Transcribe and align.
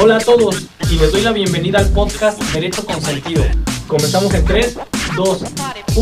Hola 0.00 0.16
a 0.16 0.20
todos 0.20 0.68
y 0.90 0.98
les 0.98 1.12
doy 1.12 1.22
la 1.22 1.32
bienvenida 1.32 1.78
al 1.78 1.86
podcast 1.86 2.40
Derecho 2.52 2.84
Consentido. 2.86 3.42
Comenzamos 3.86 4.32
en 4.34 4.44
3, 4.44 4.78
2, 5.16 5.44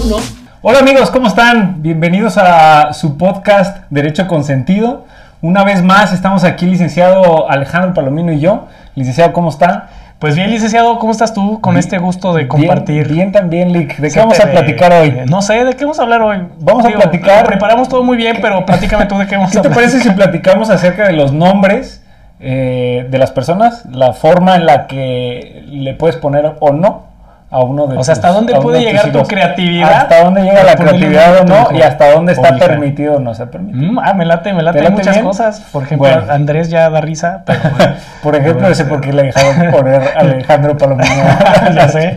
1. 0.05 0.17
Hola 0.63 0.79
amigos, 0.79 1.11
¿cómo 1.11 1.27
están? 1.29 1.83
Bienvenidos 1.83 2.37
a 2.39 2.93
su 2.93 3.17
podcast 3.17 3.85
Derecho 3.91 4.27
Consentido. 4.27 5.05
Una 5.43 5.65
vez 5.65 5.83
más 5.83 6.13
estamos 6.13 6.45
aquí, 6.45 6.67
licenciado 6.67 7.51
Alejandro 7.51 7.95
Palomino 7.95 8.33
y 8.33 8.41
yo. 8.41 8.69
Licenciado, 8.95 9.33
¿cómo 9.33 9.51
está? 9.51 9.91
Pues 10.19 10.37
bien, 10.37 10.51
licenciado, 10.51 10.99
¿cómo 10.99 11.13
estás 11.13 11.33
tú 11.33 11.61
con 11.63 11.73
Bien, 11.75 11.81
este 11.81 11.97
gusto 11.99 12.35
de 12.35 12.47
compartir? 12.47 13.05
Bien, 13.07 13.15
bien 13.17 13.33
también, 13.33 13.73
Lick. 13.73 13.97
¿De 13.97 14.11
qué 14.11 14.19
vamos 14.19 14.37
te 14.37 14.43
a 14.43 14.51
platicar 14.51 14.93
hoy? 14.93 15.15
No 15.27 15.41
sé, 15.41 15.65
¿de 15.65 15.75
qué 15.75 15.85
vamos 15.85 15.99
a 15.99 16.03
hablar 16.03 16.21
hoy? 16.21 16.39
Vamos 16.61 16.85
a 16.85 16.91
platicar- 16.91 17.47
Preparamos 17.47 17.89
todo 17.89 18.03
muy 18.03 18.19
bien, 18.19 18.39
pero 18.43 18.65
platícame 18.67 19.07
tú 19.07 19.17
de 19.19 19.27
qué 19.27 19.37
vamos 19.37 19.51
¿Qué 19.51 19.59
a 19.59 19.63
te 19.63 19.69
hablar. 19.69 19.83
parece 19.83 20.01
si 20.03 20.11
platicamos 20.11 20.69
acerca 20.69 21.07
de 21.07 21.15
los 21.15 21.33
nombres 21.33 22.00
eh, 22.41 23.07
de 23.11 23.19
las 23.19 23.31
personas? 23.33 23.85
La 23.91 24.13
forma 24.13 24.57
en 24.57 24.67
la 24.67 24.87
que 24.87 25.65
le 25.69 25.95
puedes 25.95 26.17
poner 26.17 26.53
o 26.61 26.73
no 26.73 27.11
a 27.53 27.59
uno 27.65 27.89
de 27.89 27.99
O 27.99 28.05
sea, 28.05 28.15
tus- 28.15 28.25
¿hasta 28.25 28.29
dónde 28.33 28.55
a 28.55 28.61
puede 28.61 28.81
llegar 28.81 29.11
tu 29.11 29.23
creatividad? 29.25 29.93
Hasta 30.03 30.23
dónde 30.23 30.43
llega 30.43 30.63
la 30.63 30.77
creatividad 30.77 31.39
o 31.39 31.41
a 31.41 31.45
no 31.45 31.77
y 31.77 31.83
hasta 31.83 32.13
dónde 32.13 32.33
está 32.33 32.57
permitido 32.57 33.17
o 33.17 33.19
no 33.19 33.35
se 33.35 33.45
permite. 33.49 33.77
Mm, 33.77 33.99
ah, 33.99 34.15
me 34.15 34.25
late, 34.25 34.53
me 34.53 34.63
late, 34.63 34.79
¿Te 34.79 34.85
late 34.85 34.95
muchas 34.97 35.15
bien? 35.17 35.27
cosas. 35.27 35.61
Por 35.73 35.83
ejemplo, 35.83 36.09
Bueno. 36.09 36.33
Andrés 36.33 36.71
ya 36.71 36.89
da 36.89 37.01
risa, 37.01 37.43
pero 37.45 37.59
bueno. 37.77 37.95
Por 38.23 38.37
ejemplo, 38.37 38.69
ese 38.69 38.85
porque 38.85 39.13
le 39.13 39.25
dejaron 39.25 39.71
poner 39.73 40.01
Alejandro 40.17 40.77
Palomino. 40.79 41.09
ya 41.75 41.89
sé. 41.89 42.17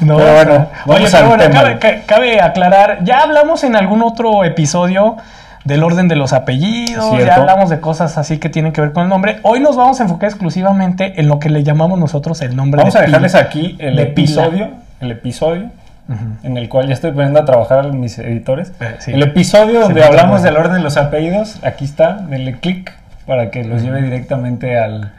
No, 0.00 0.16
Pero 0.16 0.32
bueno, 0.32 0.52
Oye, 0.86 0.94
vamos 1.04 1.10
pero 1.10 1.18
al 1.24 1.28
bueno, 1.28 1.42
tema. 1.44 1.60
cabe, 1.60 1.78
ca- 1.78 2.00
cabe 2.06 2.40
aclarar, 2.40 2.98
ya 3.04 3.22
hablamos 3.22 3.62
en 3.64 3.76
algún 3.76 4.02
otro 4.02 4.44
episodio 4.44 5.18
del 5.64 5.82
orden 5.82 6.08
de 6.08 6.16
los 6.16 6.32
apellidos, 6.32 7.10
Cierto. 7.10 7.26
ya 7.26 7.34
hablamos 7.34 7.68
de 7.70 7.80
cosas 7.80 8.16
así 8.18 8.38
que 8.38 8.48
tienen 8.48 8.72
que 8.72 8.80
ver 8.80 8.92
con 8.92 9.02
el 9.04 9.08
nombre. 9.08 9.40
Hoy 9.42 9.60
nos 9.60 9.76
vamos 9.76 10.00
a 10.00 10.04
enfocar 10.04 10.30
exclusivamente 10.30 11.20
en 11.20 11.28
lo 11.28 11.38
que 11.38 11.50
le 11.50 11.62
llamamos 11.62 11.98
nosotros 11.98 12.40
el 12.42 12.56
nombre 12.56 12.78
Vamos 12.78 12.94
de 12.94 13.00
a 13.00 13.02
dejarles 13.02 13.32
pila. 13.32 13.42
aquí 13.44 13.76
el 13.78 13.96
De 13.96 14.06
pila. 14.06 14.22
episodio, 14.42 14.68
el 15.00 15.10
episodio 15.10 15.70
en 16.42 16.56
el 16.56 16.68
cual 16.68 16.88
ya 16.88 16.94
estoy 16.94 17.12
poniendo 17.12 17.38
a 17.38 17.44
trabajar 17.44 17.78
a 17.80 17.82
mis 17.84 18.18
editores. 18.18 18.72
Eh, 18.80 18.96
sí. 18.98 19.12
El 19.12 19.22
episodio 19.22 19.78
donde 19.80 20.02
hablamos 20.02 20.42
del 20.42 20.56
orden 20.56 20.72
de 20.72 20.80
los 20.80 20.96
apellidos, 20.96 21.60
aquí 21.62 21.84
está, 21.84 22.14
denle 22.14 22.58
clic 22.58 22.92
para 23.26 23.50
que 23.52 23.62
los 23.62 23.80
lleve 23.82 24.02
directamente 24.02 24.76
al, 24.76 25.12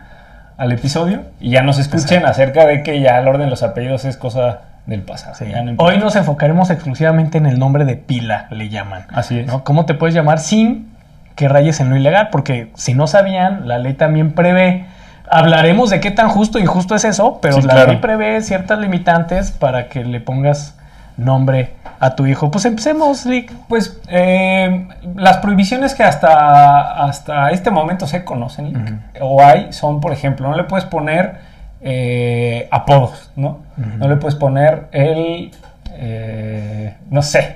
al 0.57 0.71
episodio 0.73 1.21
y 1.39 1.51
ya 1.51 1.61
nos 1.61 1.79
escuchen 1.79 2.25
acerca 2.25 2.65
de 2.65 2.83
que 2.83 2.99
ya 2.99 3.17
el 3.19 3.27
orden 3.29 3.43
de 3.43 3.49
los 3.51 3.63
apellidos 3.63 4.03
es 4.03 4.17
cosa 4.17 4.61
del 4.85 5.01
pasado. 5.03 5.35
Sí. 5.35 5.45
no. 5.63 5.73
Hoy 5.77 5.97
nos 5.97 6.15
enfocaremos 6.15 6.69
exclusivamente 6.69 7.37
en 7.37 7.45
el 7.45 7.59
nombre 7.59 7.85
de 7.85 7.95
pila, 7.97 8.47
le 8.51 8.69
llaman. 8.69 9.05
Así 9.13 9.39
es. 9.39 9.47
¿no? 9.47 9.63
¿Cómo 9.63 9.85
te 9.85 9.93
puedes 9.93 10.15
llamar 10.15 10.39
sin 10.39 10.91
que 11.35 11.47
rayes 11.47 11.79
en 11.79 11.89
lo 11.89 11.95
ilegal? 11.95 12.29
Porque 12.31 12.71
si 12.75 12.93
no 12.93 13.07
sabían, 13.07 13.67
la 13.67 13.77
ley 13.77 13.93
también 13.93 14.31
prevé. 14.33 14.85
Hablaremos 15.29 15.89
de 15.89 15.99
qué 16.01 16.11
tan 16.11 16.27
justo 16.29 16.57
e 16.57 16.61
injusto 16.61 16.93
es 16.95 17.05
eso, 17.05 17.39
pero 17.41 17.55
Sí, 17.55 17.61
la 17.61 17.73
claro. 17.73 17.91
ley 17.93 18.01
prevé 18.01 18.41
ciertas 18.41 18.79
limitantes 18.79 19.51
para 19.51 19.87
que 19.87 20.03
le 20.03 20.19
pongas 20.19 20.77
nombre 21.15 21.73
a 22.01 22.15
tu 22.15 22.25
hijo. 22.25 22.51
Pues 22.51 22.65
empecemos, 22.65 23.25
Lick. 23.25 23.53
Pues 23.69 24.01
eh, 24.09 24.87
las 25.15 25.37
prohibiciones 25.37 25.93
que 25.93 26.03
hasta, 26.03 27.03
hasta 27.05 27.51
este 27.51 27.69
momento 27.71 28.07
se 28.07 28.25
conocen 28.25 29.01
o 29.21 29.41
hay 29.41 29.71
son, 29.71 30.01
por 30.01 30.11
ejemplo, 30.11 30.49
no 30.49 30.57
le 30.57 30.63
puedes 30.65 30.85
poner 30.85 31.50
eh, 31.83 32.67
apodos, 32.71 33.31
¿no? 33.35 33.59
No 33.97 34.07
le 34.07 34.15
puedes 34.17 34.35
poner 34.35 34.83
el, 34.91 35.51
eh, 35.95 36.95
no 37.09 37.21
sé, 37.21 37.55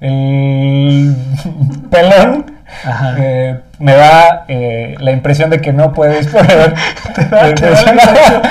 el 0.00 1.16
pelón. 1.90 2.52
Ajá. 2.84 3.14
eh, 3.18 3.60
me 3.78 3.94
da 3.94 4.44
eh, 4.48 4.96
la 4.98 5.12
impresión 5.12 5.50
de 5.50 5.60
que 5.60 5.72
no 5.72 5.92
puedes 5.92 6.26
poner. 6.26 6.74
Te 7.14 7.24
da- 7.24 7.54
te 7.54 7.70
da 7.70 7.80
impresión. 7.80 8.42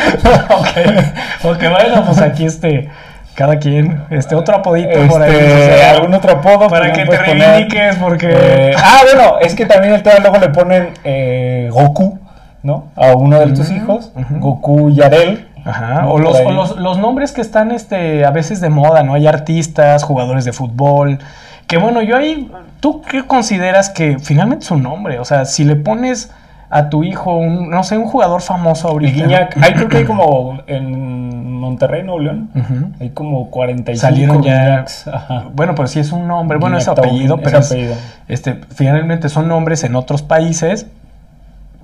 ok, 1.44 1.59
bueno, 1.69 2.06
pues 2.06 2.22
aquí 2.22 2.45
este, 2.45 2.89
cada 3.36 3.59
quien, 3.59 4.02
este 4.09 4.33
otro 4.36 4.56
apodito 4.56 5.06
por 5.08 5.22
ahí. 5.22 5.31
Este, 5.36 5.53
o 5.53 5.78
sea, 5.78 5.91
algún 5.91 6.13
otro 6.13 6.31
apodo 6.31 6.69
para 6.69 6.91
que 6.94 7.06
te 7.06 7.18
reivindiques, 7.18 7.97
porque 7.97 8.29
Eh, 8.31 8.72
ah, 8.78 9.01
bueno, 9.03 9.40
es 9.41 9.53
que 9.53 9.66
también 9.66 9.94
el 9.94 10.01
tema 10.01 10.19
luego 10.19 10.38
le 10.38 10.50
ponen 10.50 10.90
Goku, 11.72 12.18
¿no? 12.65 12.85
A 12.95 13.13
uno 13.15 13.39
de 13.39 13.53
tus 13.53 13.71
hijos. 13.71 14.11
Goku 14.39 14.89
Yarel. 14.89 15.47
Ajá, 15.63 16.01
¿no? 16.03 16.11
o, 16.11 16.19
los, 16.19 16.37
o 16.41 16.51
los, 16.51 16.77
los 16.77 16.99
nombres 16.99 17.31
que 17.31 17.41
están 17.41 17.71
este, 17.71 18.23
a 18.25 18.29
veces 18.31 18.61
de 18.61 18.69
moda, 18.69 19.01
¿no? 19.03 19.13
Hay 19.15 19.25
artistas, 19.25 20.03
jugadores 20.03 20.45
de 20.45 20.53
fútbol. 20.53 21.19
Que 21.67 21.77
bueno, 21.77 22.01
yo 22.03 22.17
ahí, 22.17 22.51
¿tú 22.81 23.01
qué 23.01 23.25
consideras 23.25 23.89
que 23.89 24.19
finalmente 24.19 24.65
es 24.65 24.71
un 24.71 24.83
nombre? 24.83 25.17
O 25.19 25.25
sea, 25.25 25.45
si 25.45 25.63
le 25.63 25.75
pones 25.75 26.31
a 26.69 26.89
tu 26.89 27.03
hijo, 27.03 27.35
un, 27.35 27.69
no 27.71 27.83
sé, 27.83 27.97
un 27.97 28.05
jugador 28.05 28.41
famoso 28.41 28.89
ahorita. 28.89 29.13
Guiñac, 29.13 29.57
ahí 29.63 29.73
creo 29.73 29.87
que 29.87 29.97
hay 29.97 30.05
como 30.05 30.59
en 30.67 31.53
Monterrey, 31.59 32.03
Nuevo 32.03 32.19
León, 32.19 32.49
Ujú. 32.53 32.91
hay 32.99 33.09
como 33.09 33.49
45 33.49 33.99
Salieron 34.01 34.43
ya. 34.43 34.85
Ajá. 35.11 35.45
Bueno, 35.53 35.73
pero 35.73 35.87
sí 35.87 35.99
es 35.99 36.11
un 36.11 36.27
nombre, 36.27 36.59
bueno, 36.59 36.77
es 36.77 36.85
Guiñac 36.85 36.99
apellido, 36.99 37.37
pero 37.37 37.57
es- 37.59 37.71
apellido. 37.71 37.95
este, 38.27 38.61
finalmente 38.73 39.29
son 39.29 39.47
nombres 39.47 39.83
en 39.83 39.95
otros 39.95 40.21
países. 40.21 40.85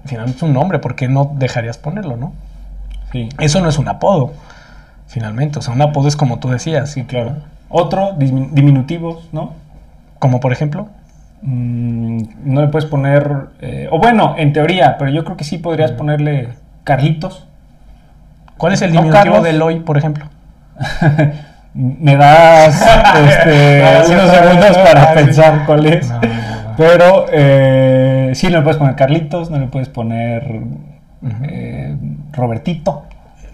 Finalmente 0.06 0.38
es 0.38 0.44
un 0.44 0.54
nombre, 0.54 0.80
¿por 0.80 0.96
qué 0.96 1.08
no 1.08 1.32
dejarías 1.36 1.78
ponerlo, 1.78 2.18
no? 2.18 2.34
Sí, 3.12 3.30
Eso 3.40 3.62
no 3.62 3.70
es 3.70 3.78
un 3.78 3.88
apodo, 3.88 4.34
finalmente. 5.08 5.60
O 5.60 5.62
sea, 5.62 5.74
un 5.74 5.82
apodo 5.82 6.08
es 6.08 6.16
como 6.16 6.40
tú 6.40 6.50
decías. 6.50 6.92
sí, 6.92 7.04
claro. 7.04 7.36
Otro, 7.70 8.14
diminutivos, 8.18 9.30
¿no? 9.32 9.54
Como 10.20 10.40
por 10.40 10.52
ejemplo. 10.52 10.90
Mm, 11.42 12.24
no 12.44 12.62
le 12.62 12.68
puedes 12.68 12.88
poner, 12.88 13.48
eh, 13.62 13.88
o 13.92 13.98
bueno, 13.98 14.36
en 14.38 14.54
teoría, 14.54 14.98
pero 15.00 15.10
yo 15.10 15.24
creo 15.24 15.38
que 15.38 15.44
sí 15.44 15.58
podrías 15.58 15.92
ponerle 15.92 16.50
Carlitos. 16.84 17.48
¿Cuál 18.58 18.74
es 18.74 18.82
el 18.82 18.92
diminutivo 18.92 19.42
de 19.42 19.50
Eloy, 19.52 19.80
por 19.80 19.98
ejemplo? 19.98 20.26
Me 21.74 22.18
das 22.18 22.82
este, 23.30 23.84
unos 24.10 24.26
no, 24.26 24.34
segundos 24.34 24.78
para 24.86 25.14
pensar 25.14 25.66
cuál 25.66 25.86
es. 25.86 26.10
No, 26.10 26.22
no, 26.22 26.28
no. 26.28 26.76
Pero 26.78 27.26
eh, 27.32 28.11
sí, 28.36 28.48
no 28.48 28.58
le 28.58 28.62
puedes 28.64 28.78
poner 28.78 28.96
Carlitos, 28.96 29.50
no 29.52 29.60
le 29.60 29.68
puedes 29.68 29.90
poner 29.90 30.62
eh, 31.44 31.96
Robertito. 32.34 33.04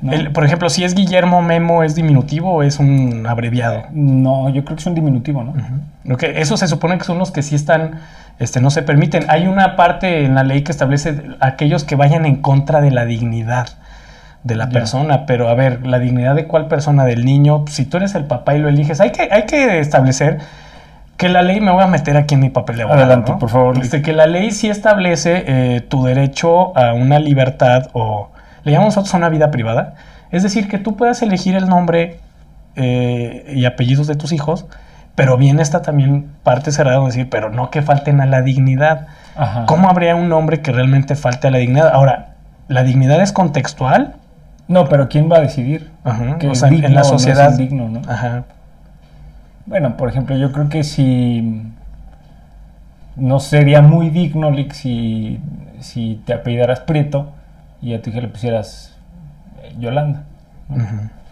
¿no? 0.02 0.12
El- 0.14 0.32
por 0.32 0.46
ejemplo, 0.46 0.70
si 0.70 0.84
es 0.84 0.94
Guillermo 0.96 1.42
Memo, 1.42 1.84
¿es 1.84 1.96
diminutivo 1.96 2.54
o 2.54 2.64
es 2.64 2.80
un 2.80 3.26
abreviado? 3.28 3.84
No, 3.92 4.50
yo 4.50 4.64
creo 4.64 4.76
que 4.76 4.82
es 4.82 4.88
un 4.88 4.96
diminutivo, 4.96 5.44
¿no? 5.44 5.54
Lo 6.04 6.18
que, 6.18 6.40
eso 6.40 6.56
se 6.58 6.68
supone 6.68 6.98
que 6.98 7.04
son 7.04 7.18
los 7.18 7.32
que 7.32 7.42
sí 7.42 7.56
están, 7.56 8.00
este, 8.40 8.62
no 8.62 8.70
se 8.70 8.84
permiten. 8.84 9.26
Hay 9.28 9.48
una 9.48 9.76
parte 9.76 10.24
en 10.24 10.36
la 10.36 10.44
ley 10.44 10.62
que 10.64 10.72
establece 10.72 11.22
aquellos 11.40 11.84
que 11.84 11.96
vayan 11.96 12.26
en 12.26 12.38
contra 12.38 12.80
de 12.82 12.92
la 12.92 13.06
dignidad 13.06 13.68
de 14.44 14.56
la 14.56 14.70
persona, 14.70 15.26
pero 15.26 15.50
a 15.50 15.56
ver, 15.56 15.86
la 15.86 16.00
dignidad 16.00 16.36
de 16.36 16.46
cuál 16.46 16.68
persona, 16.68 17.04
del 17.04 17.26
niño, 17.26 17.66
si 17.68 17.84
tú 17.84 17.98
eres 17.98 18.16
el 18.16 18.24
papá 18.26 18.56
y 18.56 18.60
lo 18.60 18.70
eliges, 18.70 19.02
hay 19.02 19.12
que, 19.12 19.28
hay 19.32 19.46
que 19.46 19.80
establecer 19.80 20.38
que 21.18 21.30
la 21.30 21.42
ley, 21.42 21.60
me 21.62 21.72
voy 21.72 21.84
a 21.84 21.88
meter 21.88 22.16
aquí 22.16 22.36
en 22.36 22.42
mi 22.42 22.50
papel 22.50 22.78
de 22.78 22.84
abogado, 22.84 23.02
Adelante, 23.04 23.32
¿no? 23.34 23.40
por 23.40 23.50
favor. 23.50 23.78
Este, 23.80 24.02
que 24.02 24.14
la 24.14 24.28
ley 24.28 24.52
sí 24.52 24.70
establece 24.70 25.44
eh, 25.48 25.82
tu 25.82 26.04
derecho 26.06 26.78
a 26.78 26.94
una 26.94 27.20
libertad 27.20 27.88
o 27.94 28.30
le 28.64 28.72
llamamos 28.72 28.96
nosotros 28.96 29.14
a 29.16 29.18
una 29.18 29.30
vida 29.30 29.50
privada, 29.52 29.96
es 30.32 30.44
decir, 30.44 30.68
que 30.68 30.78
tú 30.78 30.96
puedas 30.96 31.22
elegir 31.22 31.56
el 31.56 31.68
nombre 31.68 32.20
eh, 32.76 33.52
y 33.56 33.66
apellidos 33.66 34.08
de 34.08 34.16
tus 34.16 34.32
hijos, 34.32 34.66
pero 35.16 35.38
bien 35.38 35.60
está 35.60 35.82
también 35.82 36.28
parte 36.44 36.72
cerrada 36.72 37.00
de 37.00 37.06
decir, 37.06 37.30
pero 37.30 37.50
no 37.50 37.72
que 37.72 37.82
falten 37.82 38.22
a 38.22 38.26
la 38.28 38.42
dignidad. 38.44 39.08
Ajá. 39.36 39.66
¿Cómo 39.66 39.90
habría 39.90 40.16
un 40.16 40.30
nombre 40.30 40.62
que 40.62 40.72
realmente 40.72 41.16
falte 41.16 41.48
a 41.48 41.52
la 41.52 41.58
dignidad? 41.58 41.90
Ahora, 41.94 42.36
¿la 42.68 42.84
dignidad 42.84 43.20
es 43.22 43.32
contextual? 43.32 44.14
No, 44.68 44.86
pero 44.90 45.08
¿quién 45.10 45.32
va 45.32 45.38
a 45.38 45.40
decidir? 45.40 45.90
Ajá, 46.04 46.38
Que 46.38 46.50
o 46.50 46.52
es 46.52 46.60
sea, 46.60 46.68
en 46.68 46.76
digno 46.76 46.90
la 46.90 47.02
o 47.02 47.04
no 47.04 47.16
es 47.16 47.22
sociedad. 47.22 47.52
indigno, 47.52 47.90
¿no? 47.90 48.02
Ajá. 48.08 48.44
Bueno, 49.68 49.98
por 49.98 50.10
ejemplo, 50.10 50.36
yo 50.38 50.52
creo 50.52 50.70
que 50.70 50.84
si 50.84 51.62
no 53.16 53.40
sería 53.40 53.82
muy 53.82 54.10
digno, 54.10 54.50
Lick, 54.52 54.72
si, 54.74 55.40
si 55.80 56.22
te 56.26 56.34
apellidaras 56.34 56.80
Prieto 56.82 57.32
y 57.82 57.94
a 57.94 58.02
tu 58.02 58.10
hija 58.10 58.22
le 58.22 58.28
pusieras 58.30 58.96
eh, 59.64 59.76
Yolanda, 59.80 60.24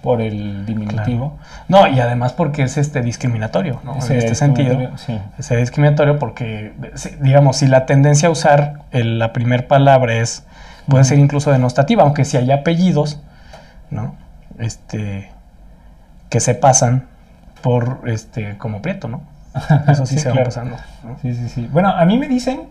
por 0.02 0.22
el 0.22 0.66
diminutivo. 0.66 1.38
No, 1.68 1.88
y 1.88 2.00
además 2.00 2.34
porque 2.34 2.64
es 2.64 2.78
este 2.78 3.02
discriminatorio, 3.02 3.82
¿no? 3.84 3.96
En 3.96 4.02
este 4.18 4.36
sentido. 4.36 4.78
sí. 4.98 5.20
Es 5.40 5.50
discriminatorio 5.50 6.20
porque, 6.20 6.74
digamos, 7.22 7.58
si 7.58 7.68
la 7.68 7.86
tendencia 7.86 8.28
a 8.30 8.32
usar 8.32 8.82
el- 8.92 9.18
la 9.18 9.34
primera 9.34 9.68
palabra 9.68 10.14
es, 10.16 10.46
puede 10.88 11.04
ser 11.06 11.18
incluso 11.20 11.52
denostativa, 11.52 12.04
aunque 12.04 12.24
si 12.26 12.38
hay 12.38 12.52
apellidos, 12.52 13.20
¿no? 13.90 14.16
Este, 14.60 15.30
que 16.30 16.40
se 16.40 16.54
pasan 16.54 17.06
por, 17.66 18.02
este, 18.06 18.60
como 18.60 18.84
prieto, 18.84 19.08
¿no? 19.08 19.24
Eso 19.88 20.06
sí, 20.06 20.18
Sí, 20.18 20.20
se 20.20 20.30
va 20.30 20.44
pasando. 20.44 20.78
¿no? 21.04 21.18
Sí, 21.24 21.34
sí, 21.34 21.50
sí. 21.50 21.68
Bueno, 21.74 21.90
a 21.90 22.06
mí 22.06 22.20
me 22.20 22.28
dicen. 22.28 22.68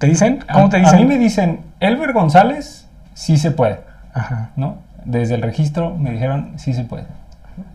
¿Te 0.00 0.08
dicen? 0.08 0.44
¿Cómo 0.52 0.66
a- 0.66 0.68
te 0.68 0.78
dicen? 0.78 0.96
A 0.96 0.98
mí 0.98 1.04
me 1.04 1.16
dicen, 1.16 1.60
Elber 1.78 2.12
González, 2.12 2.88
sí 3.14 3.36
se 3.38 3.52
puede, 3.52 3.78
Ajá. 4.12 4.48
¿no? 4.56 4.78
Desde 5.04 5.36
el 5.36 5.42
registro 5.42 5.94
me 5.96 6.10
dijeron, 6.10 6.54
sí 6.56 6.74
se 6.74 6.82
puede. 6.82 7.04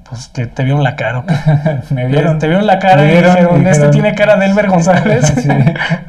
Pues 0.10 0.28
que 0.28 0.46
te 0.46 0.66
vieron 0.66 0.84
la 0.84 0.98
cara. 0.98 1.24
me 1.90 2.06
vieron. 2.08 2.38
Te 2.38 2.50
vieron 2.50 2.68
la 2.68 2.80
cara 2.80 2.98
me 3.04 3.14
y 3.14 3.16
dijeron, 3.16 3.66
este 3.66 3.88
tiene 3.92 4.14
cara 4.14 4.36
de 4.36 4.48
Elber 4.48 4.68
González. 4.68 5.34
Sí. 5.42 5.48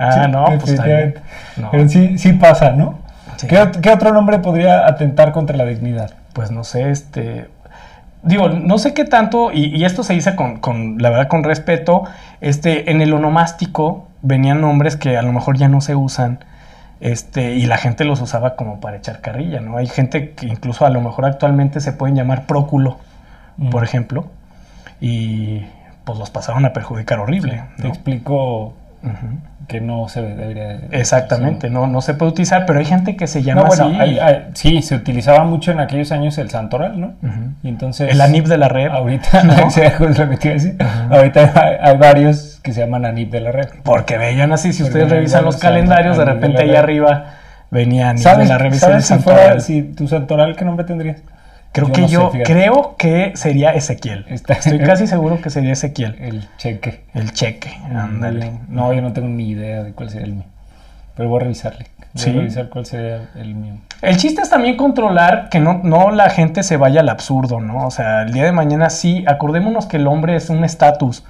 ah, 0.01 0.27
no, 0.29 0.47
pues 0.59 0.71
está 0.73 0.87
bien. 0.87 1.15
definitivamente. 1.15 1.21
No. 1.59 1.71
Pero 1.71 1.89
sí, 1.89 2.19
sí 2.19 2.33
pasa, 2.33 2.73
¿no? 2.73 2.99
Sí. 3.37 3.47
¿Qué, 3.47 3.71
qué 3.81 3.91
otro 3.91 4.13
nombre 4.13 4.41
podría 4.41 4.89
atentar 4.89 5.31
contra 5.31 5.57
la 5.57 5.67
dignidad? 5.67 6.11
Pues 6.33 6.51
no 6.51 6.65
sé, 6.65 6.91
este. 6.91 7.49
Digo, 8.27 8.49
no 8.49 8.79
sé 8.79 8.93
qué 8.93 9.05
tanto, 9.05 9.53
y, 9.53 9.67
y 9.77 9.85
esto 9.85 10.03
se 10.03 10.13
dice 10.13 10.37
con, 10.37 10.59
con, 10.59 10.99
la 10.99 11.11
verdad, 11.11 11.29
con 11.29 11.45
respeto. 11.45 12.05
Este, 12.41 12.91
en 12.91 13.01
el 13.01 13.13
onomástico 13.15 14.09
venían 14.23 14.61
nombres 14.61 14.97
que 14.97 15.17
a 15.17 15.23
lo 15.23 15.33
mejor 15.33 15.57
ya 15.57 15.69
no 15.69 15.81
se 15.81 15.95
usan. 15.95 16.41
Este, 17.01 17.55
y 17.55 17.67
la 17.67 17.77
gente 17.77 18.05
los 18.05 18.21
usaba 18.21 18.57
como 18.57 18.81
para 18.81 18.97
echar 18.97 19.21
carrilla, 19.21 19.61
¿no? 19.61 19.77
Hay 19.77 19.87
gente 19.87 20.31
que 20.33 20.47
incluso 20.47 20.87
a 20.87 20.91
lo 20.91 21.01
mejor 21.01 21.25
actualmente 21.27 21.81
se 21.81 21.93
pueden 21.93 22.17
llamar 22.17 22.47
próculo, 22.47 22.99
Mm. 23.59 23.71
por 23.71 23.85
ejemplo. 23.85 24.27
Y 25.01 25.63
pues 26.05 26.19
los 26.19 26.31
pasaron 26.31 26.65
a 26.67 26.73
perjudicar 26.73 27.19
horrible. 27.21 27.63
Te 27.77 27.85
¿no? 27.85 27.89
explico 27.91 28.75
Que 29.69 29.81
no 29.81 30.09
se 30.09 30.23
debería. 30.23 30.69
de- 30.79 30.89
Exactamente, 31.01 31.71
no, 31.71 31.87
no 31.89 32.01
se 32.01 32.15
puede 32.15 32.31
utilizar, 32.31 32.67
pero 32.67 32.79
hay 32.79 32.85
gente 32.85 33.17
que 33.17 33.27
se 33.27 33.43
llama 33.43 33.63
No, 33.63 33.67
bueno, 33.69 33.87
así. 33.87 33.97
hay- 34.01 34.19
hay- 34.21 34.45
sí, 34.55 34.81
se 34.83 34.95
utilizaba 34.95 35.43
mucho 35.45 35.73
en 35.73 35.81
aquellos 35.81 36.13
años 36.13 36.39
el 36.39 36.51
santoral, 36.51 37.01
¿no? 37.01 37.15
Y 37.65 37.69
entonces. 37.69 38.11
El 38.13 38.21
anip 38.21 38.47
de 38.47 38.59
la 38.59 38.69
red. 38.69 38.87
Ahorita, 38.89 39.43
¿no? 39.43 39.55
sí, 39.71 39.81
justo 39.99 40.25
lo 40.25 40.31
que 40.31 40.37
te 40.37 40.49
iba 40.49 40.53
a 40.53 40.55
decir. 40.59 40.77
Ahorita 41.11 41.53
hay, 41.57 41.77
hay 41.81 41.97
varios 41.97 42.61
que 42.63 42.73
se 42.73 42.81
llaman 42.81 43.05
anip 43.05 43.33
de 43.33 43.41
la 43.41 43.51
red. 43.51 43.69
Porque 43.83 44.19
veían 44.19 44.53
así, 44.53 44.73
si 44.73 44.83
Porque 44.85 44.99
ustedes 44.99 45.11
revisan 45.13 45.45
los 45.45 45.57
calendarios, 45.57 46.17
de 46.17 46.25
de 46.25 46.33
repente 46.33 46.59
la 46.65 46.71
ahí 46.73 46.77
arriba 46.77 47.25
venía 47.71 48.11
Anip 48.11 48.23
¿Sabes, 48.23 48.47
de 48.47 48.55
la 48.55 48.59
revista 48.59 49.01
¿sabes 49.01 49.25
fuera, 49.25 49.59
si 49.59 49.83
tu 49.83 50.07
santoral, 50.07 50.55
qué 50.55 50.65
nombre 50.65 50.85
tendrías? 50.87 51.23
Creo 51.77 51.89
Yo 51.89 51.93
que 51.93 52.01
no 52.01 52.09
sé, 52.09 52.13
yo, 52.15 52.31
fíjate. 52.31 52.53
creo 52.53 52.95
que 52.97 53.33
sería 53.37 53.71
Ezequiel. 53.75 54.25
Está- 54.29 54.55
Estoy 54.55 54.79
casi 54.87 55.07
seguro 55.07 55.41
que 55.43 55.51
sería 55.51 55.73
Ezequiel. 55.75 56.17
El 56.21 56.49
cheque. 56.57 57.05
El 57.13 57.33
cheque, 57.33 57.71
ándale. 57.95 58.53
No, 58.69 58.93
yo 58.95 59.03
no 59.03 59.13
tengo 59.13 59.29
ni 59.29 59.51
idea 59.51 59.83
de 59.83 59.93
cuál 59.93 60.09
sería 60.09 60.27
el 60.27 60.35
mío. 60.37 60.45
Pero 61.15 61.29
voy 61.29 61.41
a 61.41 61.43
revisarle. 61.45 61.87
Voy 62.15 62.23
Sí. 62.23 62.31
a 62.31 62.33
revisar 62.33 62.69
cuál 62.71 62.87
sería 62.87 63.29
el 63.37 63.55
mío. 63.55 63.75
El 64.01 64.17
chiste 64.17 64.41
es 64.41 64.49
también 64.49 64.77
controlar 64.79 65.49
que 65.51 65.61
no, 65.61 65.81
no 65.83 66.11
la 66.13 66.31
gente 66.31 66.63
se 66.63 66.79
vaya 66.79 67.01
al 67.01 67.11
absurdo, 67.11 67.61
¿no? 67.61 67.87
O 67.87 67.91
sea, 67.91 68.23
el 68.23 68.33
día 68.33 68.45
de 68.45 68.53
mañana 68.53 68.89
sí, 68.89 69.25
acordémonos 69.27 69.85
que 69.87 69.99
el 69.99 70.07
hombre 70.07 70.35
es 70.37 70.49
un 70.49 70.65
estatus 70.65 71.25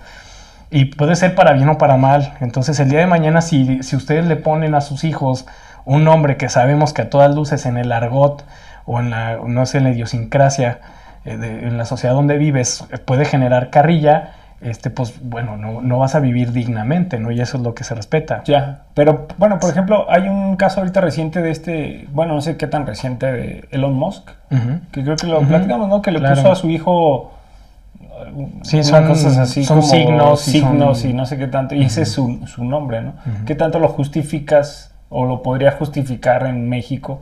y 0.71 0.87
puede 0.87 1.17
ser 1.17 1.35
para 1.35 1.53
bien 1.55 1.69
o 1.69 1.77
para 1.79 1.97
mal. 1.97 2.35
Entonces, 2.41 2.79
el 2.81 2.89
día 2.89 3.01
de 3.01 3.07
mañana, 3.07 3.41
si, 3.41 3.83
si 3.83 3.97
ustedes 3.97 4.25
le 4.27 4.37
ponen 4.37 4.75
a 4.77 4.81
sus 4.81 5.03
hijos 5.03 5.47
un 5.85 6.05
nombre 6.05 6.37
que 6.37 6.49
sabemos 6.49 6.93
que 6.93 7.03
a 7.03 7.11
todas 7.11 7.35
luces 7.35 7.67
en 7.67 7.77
el 7.79 7.91
argot 7.93 8.45
o 8.87 9.01
en 9.01 9.11
la, 9.11 9.39
no 9.45 9.67
sé, 9.67 9.79
en 9.79 9.85
la 9.85 9.91
idiosincrasia 9.91 10.79
eh, 11.25 11.37
de- 11.37 11.67
en 11.67 11.77
la 11.77 11.85
sociedad 11.85 12.15
donde 12.15 12.39
vives 12.39 12.85
eh, 12.93 12.99
puede 12.99 13.25
generar 13.25 13.71
carrilla, 13.71 14.33
este, 14.61 14.89
pues 14.91 15.15
bueno, 15.23 15.57
no, 15.57 15.83
no 15.83 15.99
vas 15.99 16.15
a 16.15 16.21
vivir 16.21 16.53
dignamente, 16.53 17.19
¿no? 17.19 17.31
Y 17.31 17.41
eso 17.41 17.59
es 17.59 17.63
lo 17.63 17.75
que 17.75 17.85
se 17.85 17.95
respeta. 17.95 18.43
Ya, 18.45 18.85
pero 18.95 19.27
bueno, 19.37 19.59
por 19.59 19.71
ejemplo, 19.71 20.07
hay 20.09 20.29
un 20.29 20.57
caso 20.57 20.81
ahorita 20.81 21.01
reciente 21.03 21.43
de 21.43 21.51
este, 21.51 22.07
bueno, 22.13 22.35
no 22.35 22.41
sé 22.41 22.57
qué 22.57 22.67
tan 22.67 22.87
reciente, 22.87 23.31
de 23.31 23.69
Elon 23.71 23.93
Musk, 23.95 24.31
que 24.93 25.03
creo 25.05 25.17
que 25.17 25.27
lo 25.27 25.41
platicamos, 25.43 25.89
¿no? 25.89 26.01
Que 26.01 26.11
le 26.13 26.21
claro. 26.21 26.37
puso 26.37 26.53
a 26.53 26.57
su 26.57 26.71
hijo 26.71 27.33
uh, 28.35 28.49
Sí, 28.63 28.83
son- 28.83 29.07
cosas 29.07 29.37
así 29.37 29.65
son 29.65 29.81
como 29.81 29.89
signos 29.93 30.49
y 30.49 30.51
signos 30.53 31.01
son- 31.01 31.11
y 31.11 31.13
no 31.13 31.27
sé 31.27 31.37
qué 31.39 31.49
tanto, 31.49 31.75
y 31.75 31.83
ese 31.85 32.03
es 32.03 32.13
su, 32.13 32.47
su 32.47 32.65
nombre, 32.65 33.03
¿no? 33.03 33.15
¿Qué 33.47 33.55
tanto 33.57 33.79
lo 33.79 33.89
justificas 33.89 34.93
o 35.11 35.25
lo 35.27 35.43
podría 35.43 35.73
justificar 35.73 36.47
en 36.47 36.69
México, 36.69 37.21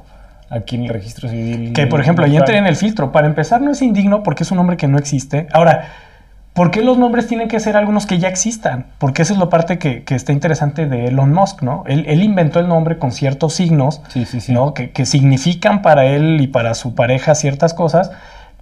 aquí 0.55 0.77
en 0.77 0.85
el 0.85 0.89
registro 0.91 1.29
civil? 1.29 1.73
Que, 1.73 1.87
por 1.87 2.01
ejemplo, 2.01 2.25
ahí 2.25 2.37
entra 2.37 2.57
en 2.57 2.67
el 2.67 2.77
filtro. 2.77 3.13
Para 3.13 3.27
empezar, 3.27 3.61
no 3.61 3.73
es 3.73 3.83
indigno 3.83 4.23
porque 4.23 4.45
es 4.45 4.51
un 4.51 4.59
nombre 4.59 4.77
que 4.77 4.89
no 4.89 4.99
existe. 4.99 5.47
Ahora, 5.53 5.89
¿por 6.53 6.71
qué 6.71 6.83
los 6.83 6.97
nombres 6.99 7.27
tienen 7.27 7.49
que 7.49 7.61
ser 7.61 7.77
algunos 7.77 8.07
que 8.07 8.19
ya 8.19 8.29
existan? 8.29 8.87
Porque 8.99 9.23
esa 9.23 9.33
es 9.33 9.39
la 9.39 9.49
parte 9.49 9.79
que, 9.79 10.05
que 10.05 10.15
está 10.15 10.33
interesante 10.33 10.87
de 10.87 11.09
Elon 11.09 11.33
Musk, 11.33 11.63
¿no? 11.63 11.85
Él, 11.87 12.05
él 12.09 12.23
inventó 12.23 12.61
el 12.61 12.69
nombre 12.69 12.99
con 12.99 13.13
ciertos 13.13 13.55
signos, 13.55 14.01
Sí, 14.09 14.25
sí, 14.25 14.41
sí. 14.41 14.53
¿no? 14.53 14.75
Que, 14.75 14.91
que 14.91 15.07
significan 15.07 15.83
para 15.83 16.07
él 16.07 16.41
y 16.41 16.47
para 16.47 16.75
su 16.75 16.95
pareja 16.95 17.35
ciertas 17.35 17.75
cosas, 17.75 18.11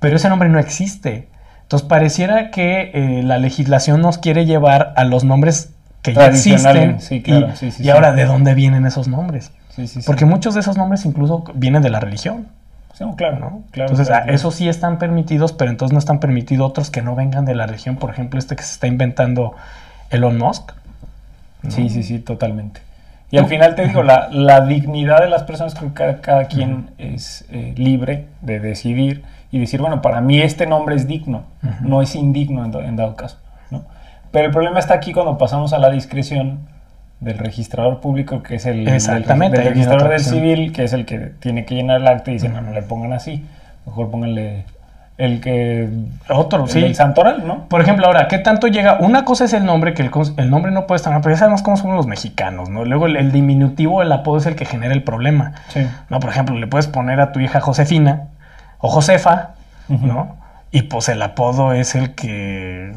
pero 0.01 0.17
ese 0.17 0.29
nombre 0.29 0.49
no 0.49 0.59
existe. 0.59 1.29
Entonces, 1.63 1.89
pareciera 1.89 2.51
que 2.51 2.91
eh, 2.93 3.23
la 3.23 3.39
legislación 3.39 4.03
nos 4.03 4.19
quiere 4.19 4.45
llevar 4.45 4.93
a 4.97 5.05
los 5.05 5.25
nombres 5.25 5.71
que 6.03 6.13
ya 6.13 6.27
existen. 6.27 7.01
sí, 7.01 7.23
claro, 7.23 7.51
y 7.53 7.57
sí, 7.57 7.71
sí, 7.71 7.85
y 7.85 7.91
ahora, 7.91 8.13
¿de 8.13 8.25
dónde 8.25 8.55
vienen 8.55 8.85
esos 8.85 9.09
nombres? 9.09 9.53
Sí, 9.75 9.87
sí, 9.87 10.03
sí. 10.03 10.07
Porque 10.07 10.25
muchos 10.25 10.55
de 10.55 10.61
esos 10.61 10.77
nombres 10.77 11.05
incluso 11.05 11.45
vienen 11.55 11.83
de 11.83 11.91
la 11.91 12.01
religión. 12.01 12.49
Sí, 12.95 13.05
claro, 13.17 13.39
¿no? 13.39 13.63
claro. 13.71 13.91
entonces, 13.91 14.09
claro, 14.09 14.21
ah, 14.21 14.25
claro. 14.25 14.37
esos 14.37 14.55
sí 14.55 14.69
están 14.69 14.99
permitidos, 14.99 15.53
pero 15.53 15.71
entonces 15.71 15.93
no 15.95 15.99
están 15.99 16.21
permitidos 16.21 16.69
otros 16.69 16.91
que 16.91 17.01
no 17.01 17.15
vengan 17.15 17.45
de 17.47 17.55
la 17.55 17.67
región. 17.67 17.97
Por 17.97 18.11
ejemplo, 18.11 18.39
este 18.39 18.55
que 18.55 18.63
se 18.63 18.75
está 18.75 18.87
inventando 18.87 19.55
Elon 20.11 20.37
Musk. 20.37 20.73
Sí, 21.69 21.89
sí, 21.89 22.03
sí, 22.03 22.19
totalmente. 22.19 22.81
Y 23.31 23.39
al 23.39 23.47
final 23.47 23.75
te 23.77 23.87
digo, 23.87 24.03
la, 24.03 24.29
la 24.31 24.61
dignidad 24.61 25.21
de 25.21 25.31
las 25.31 25.45
personas, 25.45 25.75
creo 25.75 25.89
que 25.89 25.95
cada, 25.95 26.21
cada 26.21 26.45
quien 26.45 26.91
es 26.99 27.47
eh, 27.51 27.73
libre 27.79 28.27
de 28.43 28.61
decidir 28.61 29.25
y 29.51 29.59
decir, 29.59 29.81
bueno, 29.81 30.03
para 30.03 30.21
mí 30.21 30.43
este 30.43 30.67
nombre 30.67 30.97
es 30.97 31.07
digno, 31.07 31.45
no 31.81 32.03
es 32.03 32.15
indigno 32.15 32.63
en, 32.65 32.75
en 32.75 32.97
dado 32.97 33.17
caso. 33.17 33.39
¿no? 33.71 33.85
Pero 34.33 34.47
el 34.47 34.53
problema 34.53 34.79
está 34.79 34.93
aquí 34.93 35.15
cuando 35.15 35.39
pasamos 35.39 35.73
a 35.73 35.79
la 35.79 35.91
discreción 35.91 36.59
del 37.23 37.39
registrador 37.39 38.01
público, 38.01 38.43
que 38.43 38.57
es 38.57 38.67
el, 38.67 38.87
Exactamente, 38.89 39.59
del, 39.59 39.69
registrador 39.69 40.09
del 40.11 40.21
civil, 40.21 40.73
que 40.73 40.85
es 40.85 40.93
el 40.93 41.07
que 41.07 41.19
tiene 41.19 41.65
que 41.65 41.75
llenar 41.75 42.01
el 42.01 42.09
acta 42.09 42.31
y 42.31 42.35
dice, 42.35 42.49
no, 42.49 42.61
no 42.61 42.73
le 42.73 42.83
pongan 42.83 43.13
así, 43.13 43.45
mejor 43.87 44.11
pónganle 44.11 44.65
el 45.19 45.41
que... 45.41 45.89
Otro, 46.29 46.65
el 46.65 46.71
sí. 46.71 46.81
del 46.81 46.95
santoral, 46.97 47.47
¿no? 47.47 47.69
Por 47.69 47.81
ejemplo, 47.81 48.07
ahora, 48.07 48.27
¿qué 48.27 48.39
tanto 48.39 48.67
llega? 48.67 48.99
Una 48.99 49.25
cosa 49.25 49.45
es 49.45 49.53
el 49.53 49.65
nombre, 49.65 49.95
que 49.95 50.03
el, 50.03 50.11
el 50.37 50.51
nombre 50.51 50.73
no 50.73 50.87
puede 50.87 50.97
estar 50.97 51.13
mal, 51.13 51.23
pero 51.23 51.35
ya 51.35 51.39
sabemos 51.39 51.63
cómo 51.63 51.77
son 51.77 51.95
los 51.95 52.09
mexicanos, 52.09 52.71
¿no? 52.71 52.85
Luego 52.85 53.07
el, 53.07 53.17
el 53.17 53.31
diminutivo, 53.31 54.03
el 54.03 54.11
apodo 54.11 54.39
es 54.39 54.47
el 54.47 54.57
que 54.57 54.65
genera 54.65 54.93
el 54.93 55.05
problema. 55.05 55.53
Sí. 55.69 55.87
¿no? 56.09 56.19
Por 56.19 56.31
ejemplo, 56.31 56.59
le 56.59 56.67
puedes 56.67 56.89
poner 56.89 57.21
a 57.21 57.31
tu 57.31 57.39
hija 57.39 57.61
Josefina 57.61 58.29
o 58.79 58.89
Josefa. 58.89 59.51
¿no? 59.89 60.37
Y 60.71 60.83
pues 60.83 61.09
el 61.09 61.21
apodo 61.21 61.73
es 61.73 61.95
el 61.95 62.15
que 62.15 62.93